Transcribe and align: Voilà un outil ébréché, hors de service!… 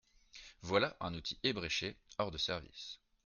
Voilà 0.63 0.97
un 0.99 1.13
outil 1.13 1.37
ébréché, 1.43 1.95
hors 2.17 2.31
de 2.31 2.39
service!… 2.39 2.99